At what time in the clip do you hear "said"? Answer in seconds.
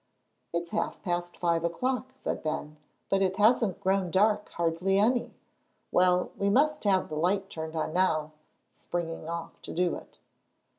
2.15-2.41